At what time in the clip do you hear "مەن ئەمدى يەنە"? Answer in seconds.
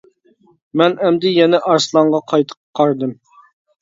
0.81-1.61